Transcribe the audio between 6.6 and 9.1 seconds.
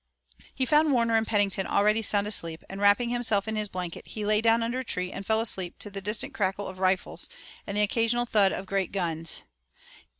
of rifles and the occasional thud of great